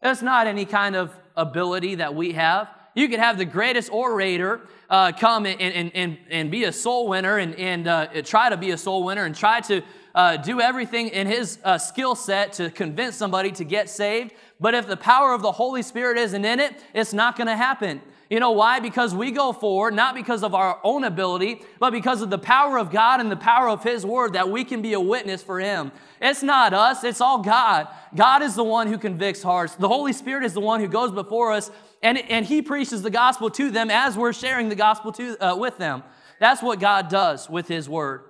[0.00, 2.68] It's not any kind of ability that we have.
[2.94, 7.08] You could have the greatest orator uh, come and, and, and, and be a soul
[7.08, 9.82] winner and, and uh, try to be a soul winner and try to
[10.14, 14.32] uh, do everything in his uh, skill set to convince somebody to get saved.
[14.58, 17.56] But if the power of the Holy Spirit isn't in it, it's not going to
[17.56, 18.02] happen.
[18.30, 18.78] You know why?
[18.80, 22.78] Because we go forward, not because of our own ability, but because of the power
[22.78, 25.58] of God and the power of His Word that we can be a witness for
[25.58, 25.92] Him.
[26.20, 27.88] It's not us, it's all God.
[28.14, 29.76] God is the one who convicts hearts.
[29.76, 31.70] The Holy Spirit is the one who goes before us
[32.02, 35.56] and, and He preaches the gospel to them as we're sharing the gospel to, uh,
[35.56, 36.02] with them.
[36.38, 38.22] That's what God does with His Word.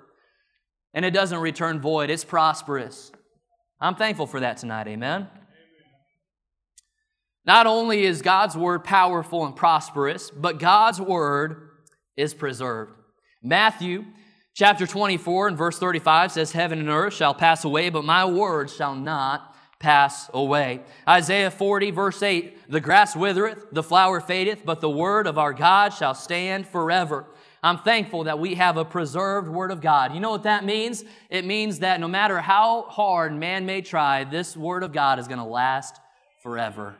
[0.94, 3.10] And it doesn't return void, it's prosperous.
[3.80, 5.28] I'm thankful for that tonight, amen.
[7.48, 11.70] Not only is God's word powerful and prosperous, but God's word
[12.14, 12.92] is preserved.
[13.42, 14.04] Matthew
[14.52, 18.68] chapter 24 and verse 35 says, Heaven and earth shall pass away, but my word
[18.68, 20.82] shall not pass away.
[21.08, 25.54] Isaiah 40 verse 8, The grass withereth, the flower fadeth, but the word of our
[25.54, 27.24] God shall stand forever.
[27.62, 30.12] I'm thankful that we have a preserved Word of God.
[30.12, 31.02] You know what that means?
[31.30, 35.26] It means that no matter how hard man may try, this Word of God is
[35.26, 35.98] going to last
[36.42, 36.94] forever.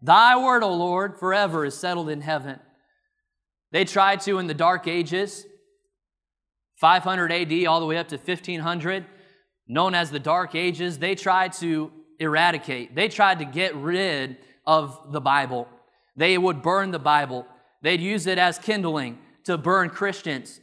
[0.00, 2.60] Thy word, O Lord, forever is settled in heaven.
[3.72, 5.44] They tried to in the Dark Ages,
[6.76, 9.04] 500 AD all the way up to 1500,
[9.66, 15.12] known as the Dark Ages, they tried to eradicate, they tried to get rid of
[15.12, 15.68] the Bible.
[16.16, 17.46] They would burn the Bible,
[17.82, 20.60] they'd use it as kindling to burn Christians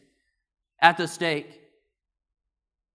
[0.82, 1.62] at the stake.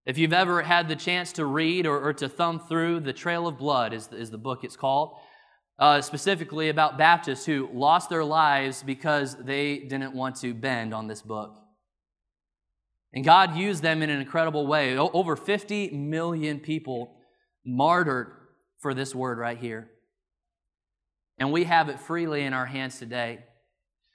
[0.07, 3.47] If you've ever had the chance to read or, or to thumb through The Trail
[3.47, 5.17] of Blood, is, is the book it's called,
[5.81, 11.09] uh, specifically about Baptists who lost their lives because they didn't want to bend on
[11.09, 11.57] this book.
[13.15, 14.97] And God used them in an incredible way.
[14.99, 17.17] O- over 50 million people
[17.65, 18.29] martyred
[18.79, 19.91] for this word right here.
[21.39, 23.41] And we have it freely in our hands today.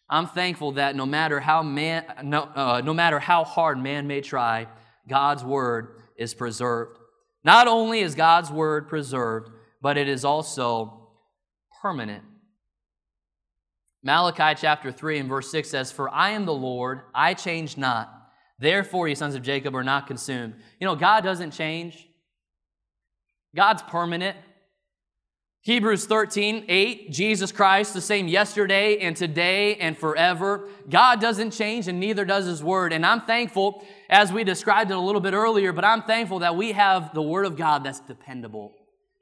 [0.08, 4.22] I'm thankful that no matter how man, no, uh, no matter how hard man may
[4.22, 4.68] try,
[5.10, 7.00] God's word is preserved.
[7.44, 9.50] Not only is God's word preserved,
[9.82, 11.05] but it is also
[11.86, 12.24] permanent.
[14.02, 18.32] Malachi chapter 3 and verse 6 says, For I am the Lord, I change not.
[18.58, 20.56] Therefore, ye sons of Jacob are not consumed.
[20.80, 22.08] You know, God doesn't change,
[23.56, 24.36] God's permanent.
[25.62, 30.68] Hebrews 13, 8, Jesus Christ, the same yesterday and today and forever.
[30.90, 32.94] God doesn't change and neither does His Word.
[32.94, 36.56] And I'm thankful, as we described it a little bit earlier, but I'm thankful that
[36.56, 38.74] we have the Word of God that's dependable.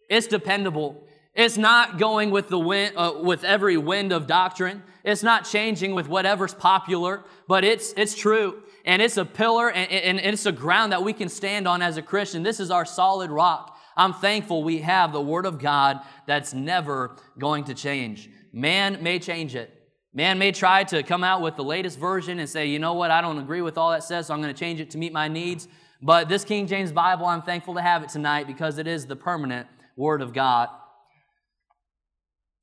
[0.09, 1.05] It's dependable.
[1.35, 4.83] It's not going with the wind, uh, with every wind of doctrine.
[5.03, 8.61] It's not changing with whatever's popular, but it's, it's true.
[8.85, 11.97] And it's a pillar and, and it's a ground that we can stand on as
[11.97, 12.43] a Christian.
[12.43, 13.77] This is our solid rock.
[13.95, 18.29] I'm thankful we have the Word of God that's never going to change.
[18.51, 19.71] Man may change it.
[20.13, 23.09] Man may try to come out with the latest version and say, you know what,
[23.09, 25.11] I don't agree with all that says, so I'm going to change it to meet
[25.11, 25.67] my needs.
[26.01, 29.15] But this King James Bible, I'm thankful to have it tonight because it is the
[29.15, 30.69] permanent Word of God.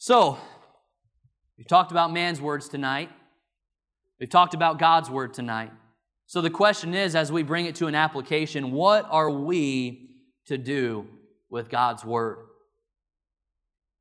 [0.03, 0.39] So,
[1.59, 3.11] we've talked about man's words tonight.
[4.19, 5.73] We've talked about God's Word tonight.
[6.27, 10.09] So the question is, as we bring it to an application, what are we
[10.47, 11.07] to do
[11.51, 12.39] with God's Word.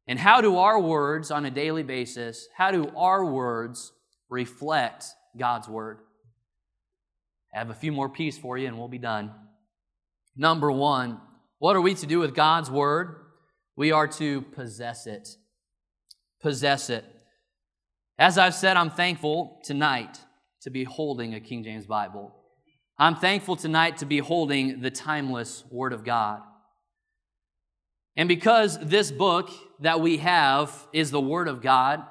[0.07, 3.91] And how do our words on a daily basis, how do our words
[4.29, 5.05] reflect
[5.37, 5.99] God's Word?
[7.53, 9.31] I have a few more pieces for you and we'll be done.
[10.35, 11.19] Number one,
[11.57, 13.15] what are we to do with God's Word?
[13.75, 15.27] We are to possess it.
[16.41, 17.05] Possess it.
[18.17, 20.19] As I've said, I'm thankful tonight
[20.61, 22.35] to be holding a King James Bible.
[22.97, 26.41] I'm thankful tonight to be holding the timeless Word of God.
[28.17, 29.49] And because this book
[29.79, 32.03] that we have is the Word of God,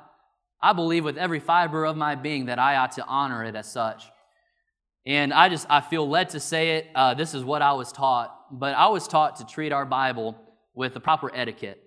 [0.62, 3.70] I believe with every fiber of my being that I ought to honor it as
[3.70, 4.04] such.
[5.04, 6.86] And I just, I feel led to say it.
[6.94, 8.34] Uh, this is what I was taught.
[8.50, 10.36] But I was taught to treat our Bible
[10.74, 11.82] with the proper etiquette.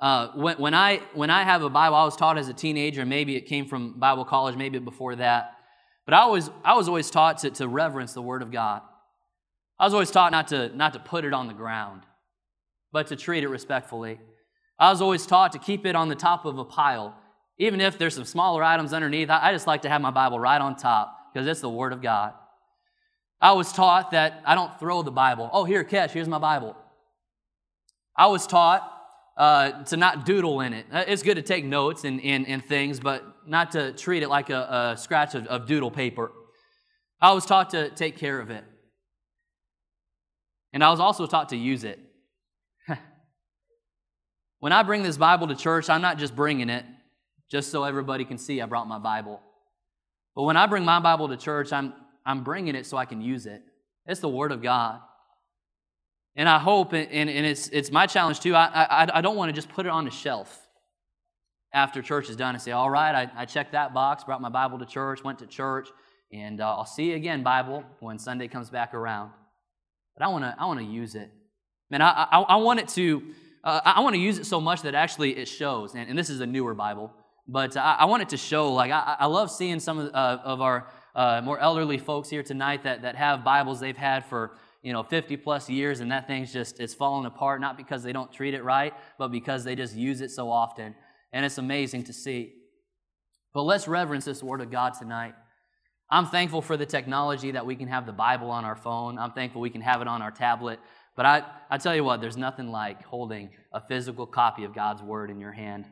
[0.00, 3.06] Uh, when, when, I, when I have a Bible, I was taught as a teenager,
[3.06, 5.52] maybe it came from Bible college, maybe before that.
[6.04, 8.82] But I was, I was always taught to, to reverence the Word of God.
[9.78, 12.02] I was always taught not to, not to put it on the ground
[12.96, 14.18] but to treat it respectfully.
[14.78, 17.14] I was always taught to keep it on the top of a pile.
[17.58, 20.58] Even if there's some smaller items underneath, I just like to have my Bible right
[20.58, 22.32] on top because it's the Word of God.
[23.38, 25.50] I was taught that I don't throw the Bible.
[25.52, 26.74] Oh, here, catch, here's my Bible.
[28.16, 28.90] I was taught
[29.36, 30.86] uh, to not doodle in it.
[30.90, 34.28] Uh, it's good to take notes and, and, and things, but not to treat it
[34.28, 36.32] like a, a scratch of, of doodle paper.
[37.20, 38.64] I was taught to take care of it.
[40.72, 41.98] And I was also taught to use it.
[44.58, 46.84] When I bring this Bible to church, I'm not just bringing it
[47.50, 49.40] just so everybody can see I brought my Bible.
[50.34, 51.92] But when I bring my Bible to church, I'm,
[52.24, 53.62] I'm bringing it so I can use it.
[54.06, 55.00] It's the Word of God.
[56.36, 59.48] And I hope, and, and it's, it's my challenge too, I, I, I don't want
[59.48, 60.68] to just put it on a shelf
[61.72, 64.50] after church is done and say, all right, I, I checked that box, brought my
[64.50, 65.88] Bible to church, went to church,
[66.32, 69.30] and uh, I'll see you again, Bible, when Sunday comes back around.
[70.16, 71.30] But I want to I want to use it.
[71.90, 73.22] Man, I, I, I want it to
[73.62, 75.94] uh, I want to use it so much that actually it shows.
[75.94, 77.12] And, and this is a newer Bible,
[77.46, 78.72] but I, I want it to show.
[78.72, 82.42] Like I, I love seeing some of, uh, of our uh, more elderly folks here
[82.42, 86.28] tonight that, that have Bibles they've had for you know 50 plus years, and that
[86.28, 87.60] thing's just it's falling apart.
[87.60, 90.94] Not because they don't treat it right, but because they just use it so often.
[91.32, 92.52] And it's amazing to see.
[93.52, 95.34] But let's reverence this Word of God tonight.
[96.08, 99.18] I'm thankful for the technology that we can have the Bible on our phone.
[99.18, 100.78] I'm thankful we can have it on our tablet.
[101.16, 105.02] But I, I tell you what, there's nothing like holding a physical copy of God's
[105.02, 105.86] Word in your hand.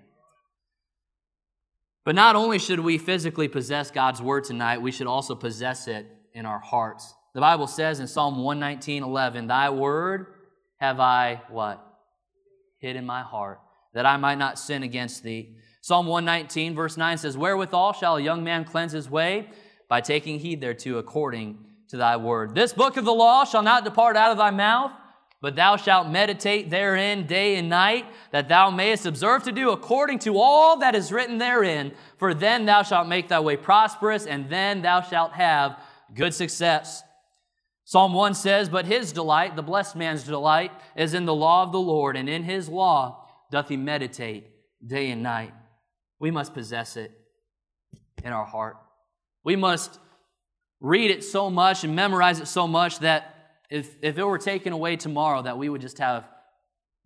[2.04, 6.06] But not only should we physically possess God's Word tonight, we should also possess it
[6.32, 7.12] in our hearts.
[7.34, 10.26] The Bible says in Psalm 119 11, Thy Word
[10.76, 11.84] have I what?
[12.78, 13.60] Hid in my heart,
[13.92, 15.56] that I might not sin against thee.
[15.80, 19.48] Psalm 119, verse 9 says, Wherewithal shall a young man cleanse his way?
[19.88, 22.54] By taking heed thereto according to thy word.
[22.54, 24.92] This book of the law shall not depart out of thy mouth
[25.44, 30.18] but thou shalt meditate therein day and night, that thou mayest observe to do according
[30.18, 31.92] to all that is written therein.
[32.16, 35.78] For then thou shalt make thy way prosperous, and then thou shalt have
[36.14, 37.02] good success.
[37.84, 41.72] Psalm 1 says, But his delight, the blessed man's delight, is in the law of
[41.72, 44.50] the Lord, and in his law doth he meditate
[44.84, 45.52] day and night.
[46.18, 47.12] We must possess it
[48.22, 48.76] in our heart.
[49.44, 49.98] We must
[50.80, 53.34] read it so much and memorize it so much that
[53.70, 56.24] if, if it were taken away tomorrow, that we would just have,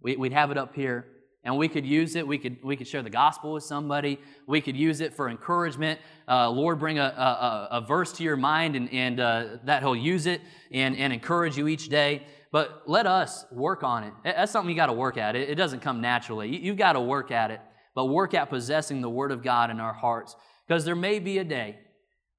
[0.01, 1.07] we, would have it up here
[1.45, 2.27] and we could use it.
[2.27, 4.19] We could, we could share the gospel with somebody.
[4.47, 6.01] We could use it for encouragement.
[6.27, 9.97] Uh, Lord, bring a, a, a, verse to your mind and, and uh, that He'll
[9.97, 10.41] use it
[10.73, 12.27] and, and encourage you each day.
[12.51, 14.13] But let us work on it.
[14.25, 15.37] That's something you got to work at.
[15.37, 16.49] It, it doesn't come naturally.
[16.49, 17.61] You, you've got to work at it.
[17.95, 20.35] but work at possessing the Word of God in our hearts.
[20.67, 21.79] Because there may be a day,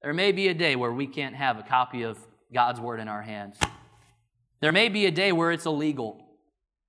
[0.02, 2.18] there may be a day where we can't have a copy of
[2.52, 3.56] God's Word in our hands.
[4.60, 6.26] There may be a day where it's illegal.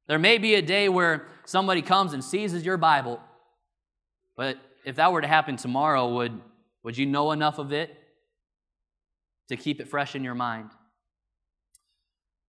[0.08, 3.20] There may be a day where somebody comes and seizes your Bible.
[4.38, 6.40] But if that were to happen tomorrow, would,
[6.84, 7.96] would you know enough of it
[9.50, 10.72] to keep it fresh in your mind?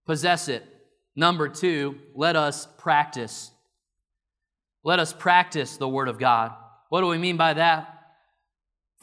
[0.06, 0.64] Possess it.
[1.16, 3.50] Number two, let us practice.
[4.84, 6.52] Let us practice the Word of God.
[6.88, 8.01] What do we mean by that?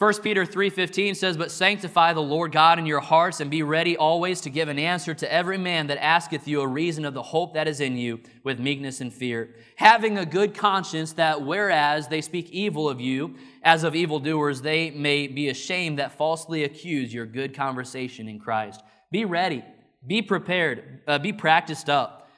[0.00, 3.98] 1 Peter 3:15 says, "But sanctify the Lord God in your hearts and be ready
[3.98, 7.22] always to give an answer to every man that asketh you a reason of the
[7.22, 12.08] hope that is in you with meekness and fear, having a good conscience that whereas
[12.08, 17.12] they speak evil of you as of evildoers, they may be ashamed that falsely accuse
[17.12, 18.82] your good conversation in Christ.
[19.12, 19.62] Be ready,
[20.06, 22.30] be prepared, uh, be practiced up."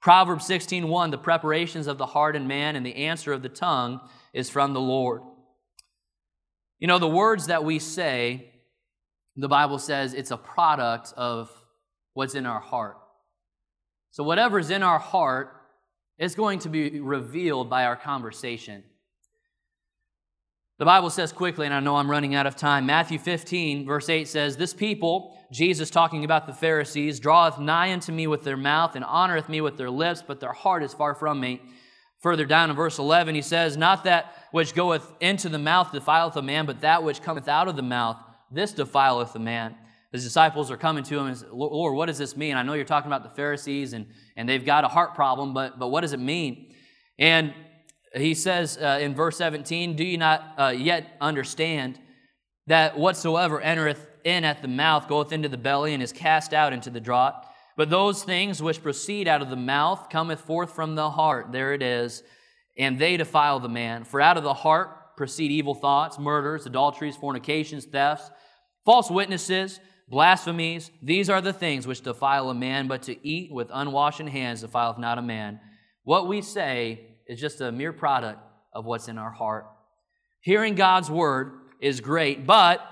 [0.00, 4.00] Proverbs 16:1, "The preparations of the heart and man and the answer of the tongue
[4.32, 5.20] is from the Lord."
[6.80, 8.50] You know, the words that we say,
[9.36, 11.50] the Bible says it's a product of
[12.14, 12.96] what's in our heart.
[14.10, 15.54] So, whatever's in our heart
[16.18, 18.82] is going to be revealed by our conversation.
[20.78, 22.86] The Bible says quickly, and I know I'm running out of time.
[22.86, 28.12] Matthew 15, verse 8 says, This people, Jesus talking about the Pharisees, draweth nigh unto
[28.12, 31.14] me with their mouth and honoreth me with their lips, but their heart is far
[31.14, 31.60] from me.
[32.20, 36.36] Further down in verse 11, he says, Not that which goeth into the mouth defileth
[36.36, 38.16] a man, but that which cometh out of the mouth,
[38.50, 39.74] this defileth a man.
[40.12, 42.56] His disciples are coming to him and say, Lord, what does this mean?
[42.56, 44.06] I know you're talking about the Pharisees and,
[44.36, 46.74] and they've got a heart problem, but, but what does it mean?
[47.18, 47.54] And
[48.14, 51.98] he says uh, in verse 17, Do you not uh, yet understand
[52.66, 56.72] that whatsoever entereth in at the mouth goeth into the belly and is cast out
[56.72, 57.46] into the draught?
[57.80, 61.50] But those things which proceed out of the mouth cometh forth from the heart.
[61.50, 62.22] There it is.
[62.76, 64.04] And they defile the man.
[64.04, 68.30] For out of the heart proceed evil thoughts, murders, adulteries, fornications, thefts,
[68.84, 70.90] false witnesses, blasphemies.
[71.02, 74.98] These are the things which defile a man, but to eat with unwashen hands defileth
[74.98, 75.58] not a man.
[76.04, 78.40] What we say is just a mere product
[78.74, 79.66] of what's in our heart.
[80.42, 82.86] Hearing God's word is great, but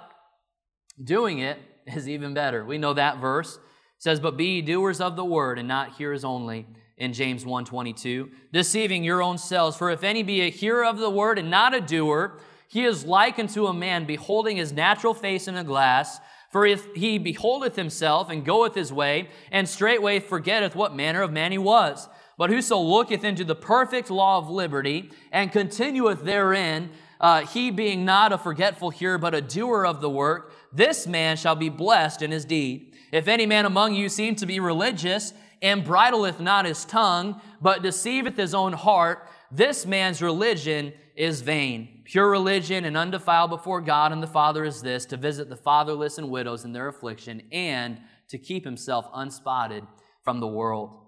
[1.05, 2.65] doing it is even better.
[2.65, 3.59] We know that verse
[3.99, 8.31] says, But be ye doers of the word, and not hearers only, in James 1.22,
[8.53, 9.77] deceiving your own selves.
[9.77, 13.05] For if any be a hearer of the word and not a doer, he is
[13.05, 16.21] like unto a man beholding his natural face in a glass.
[16.51, 21.33] For if he beholdeth himself and goeth his way, and straightway forgetteth what manner of
[21.33, 22.09] man he was.
[22.37, 26.91] But whoso looketh into the perfect law of liberty, and continueth therein,
[27.21, 31.37] uh, he being not a forgetful hearer, but a doer of the work, this man
[31.37, 32.88] shall be blessed in his deed.
[33.13, 37.83] If any man among you seem to be religious, and bridleth not his tongue, but
[37.83, 42.03] deceiveth his own heart, this man's religion is vain.
[42.05, 46.19] Pure religion and undefiled before God and the Father is this to visit the fatherless
[46.19, 47.99] and widows in their affliction, and
[48.29, 49.85] to keep himself unspotted
[50.23, 51.07] from the world.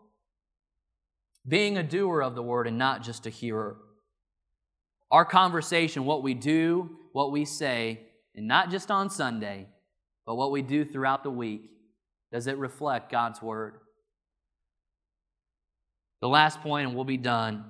[1.47, 3.77] Being a doer of the word and not just a hearer.
[5.11, 8.01] Our conversation, what we do, what we say,
[8.35, 9.69] and not just on Sunday,
[10.27, 11.71] but what we do throughout the week,
[12.33, 13.75] does it reflect God's word?
[16.21, 17.65] The last point, and we'll be done,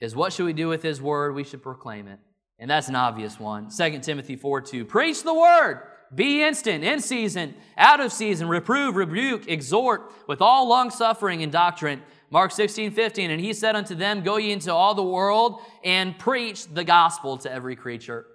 [0.00, 1.34] is what should we do with his word?
[1.34, 2.18] We should proclaim it.
[2.58, 3.68] And that's an obvious one.
[3.70, 4.84] 2 Timothy 4 2.
[4.84, 5.82] Preach the word.
[6.14, 11.50] Be instant, in season, out of season, reprove, rebuke, exhort with all long suffering and
[11.50, 12.02] doctrine.
[12.30, 13.30] Mark 16, 15.
[13.30, 17.38] And he said unto them, Go ye into all the world and preach the gospel
[17.38, 18.26] to every creature.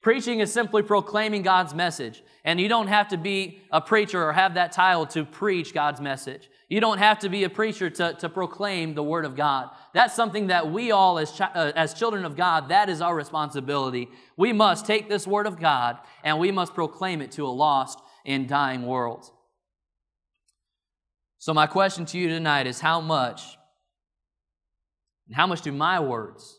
[0.00, 2.22] Preaching is simply proclaiming God's message.
[2.44, 6.00] And you don't have to be a preacher or have that title to preach God's
[6.00, 6.48] message.
[6.68, 9.70] You don't have to be a preacher to, to proclaim the Word of God.
[9.94, 14.08] That's something that we all, as, uh, as children of God, that is our responsibility.
[14.36, 18.00] We must take this Word of God and we must proclaim it to a lost
[18.24, 19.30] and dying world.
[21.38, 23.56] So, my question to you tonight is how much,
[25.26, 26.58] and how much do my words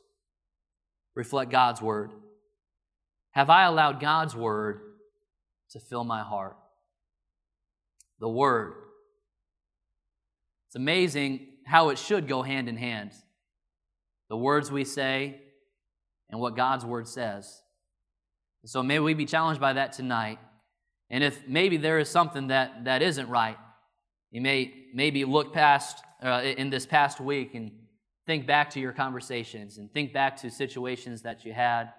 [1.16, 2.12] reflect God's Word?
[3.40, 4.82] Have I allowed God's Word
[5.72, 6.58] to fill my heart?
[8.20, 8.74] The Word
[10.70, 13.12] it's amazing how it should go hand in hand.
[14.30, 15.42] The words we say
[16.30, 17.64] and what God's word says.
[18.66, 20.38] So may we be challenged by that tonight.
[21.10, 23.58] And if maybe there is something that, that isn't right,
[24.30, 27.72] you may maybe look past uh, in this past week and
[28.28, 31.90] think back to your conversations and think back to situations that you had.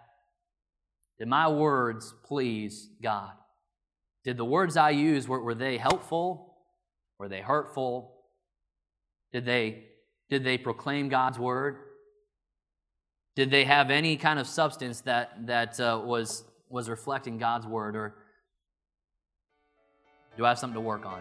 [1.20, 3.32] Did my words please God?
[4.24, 6.56] Did the words I used, were, were they helpful?
[7.18, 8.14] Were they hurtful?
[9.30, 9.84] Did they,
[10.30, 11.76] did they proclaim God's word?
[13.36, 17.96] Did they have any kind of substance that, that uh, was, was reflecting God's word?
[17.96, 18.14] Or
[20.38, 21.20] do I have something to work on?